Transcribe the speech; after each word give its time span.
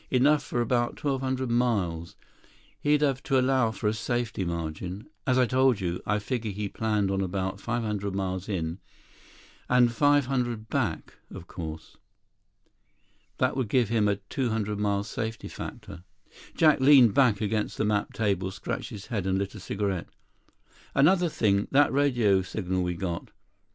Enough 0.09 0.41
for 0.43 0.61
about 0.61 0.93
1,200 1.03 1.47
miles. 1.51 2.15
He'd 2.79 3.01
have 3.03 3.21
to 3.21 3.37
allow 3.39 3.69
for 3.69 3.87
a 3.87 3.93
safety 3.93 4.43
margin. 4.43 5.07
As 5.27 5.37
I 5.37 5.45
told 5.45 5.79
you, 5.79 6.01
I 6.07 6.17
figure 6.17 6.49
he 6.49 6.69
planned 6.69 7.11
on 7.11 7.21
about 7.21 7.59
500 7.61 8.11
miles 8.15 8.49
in, 8.49 8.79
and 9.69 9.91
500 9.91 10.69
back, 10.69 11.17
of 11.29 11.45
course. 11.45 11.97
That 13.37 13.55
would 13.55 13.69
give 13.69 13.89
him 13.89 14.07
a 14.07 14.15
200 14.15 14.79
mile 14.79 15.03
safety 15.03 15.47
factor." 15.47 16.03
Jack 16.55 16.79
leaned 16.79 17.13
back 17.13 17.39
against 17.39 17.77
the 17.77 17.85
map 17.85 18.11
table, 18.11 18.49
scratched 18.49 18.89
his 18.89 19.05
head, 19.05 19.27
and 19.27 19.37
lit 19.37 19.53
a 19.53 19.59
cigarette. 19.59 20.07
"Another 20.95 21.29
thing... 21.29 21.67
that 21.69 21.93
radio 21.93 22.41
signal 22.41 22.81
we 22.81 22.95
got." 22.95 23.29